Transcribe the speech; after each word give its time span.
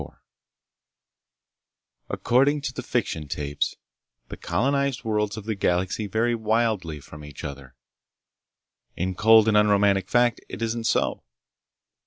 IV 0.01 0.07
According 2.09 2.61
to 2.61 2.73
the 2.73 2.81
fiction 2.81 3.27
tapes, 3.27 3.75
the 4.29 4.35
colonized 4.35 5.03
worlds 5.03 5.37
of 5.37 5.45
the 5.45 5.53
galaxy 5.53 6.07
vary 6.07 6.33
wildly 6.33 6.99
from 6.99 7.23
each 7.23 7.43
other. 7.43 7.75
In 8.95 9.13
cold 9.13 9.47
and 9.47 9.55
unromantic 9.55 10.09
fact, 10.09 10.41
it 10.49 10.59
isn't 10.63 10.85
so. 10.85 11.21